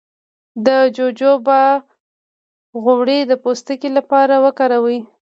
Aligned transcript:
د 0.65 0.67
جوجوبا 0.95 1.61
غوړي 2.83 3.19
د 3.25 3.31
پوستکي 3.43 3.89
لپاره 3.97 4.33
وکاروئ 4.45 4.99